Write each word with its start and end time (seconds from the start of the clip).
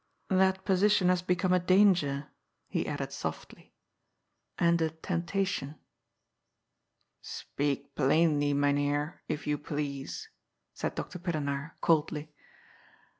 "That 0.31 0.65
position 0.65 1.09
has 1.09 1.21
become 1.21 1.53
a 1.53 1.59
danger," 1.59 2.29
he 2.67 2.87
added 2.87 3.11
softly," 3.13 3.75
and 4.57 4.81
a 4.81 4.89
temptation." 4.89 5.75
"Speak 7.21 7.93
plainly. 7.93 8.51
Mynheer, 8.55 9.21
if 9.27 9.45
you 9.45 9.59
please," 9.59 10.27
said 10.73 10.95
Dr. 10.95 11.19
Pillenaar 11.19 11.73
coldly. 11.81 12.33